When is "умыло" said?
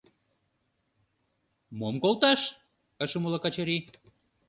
3.17-3.37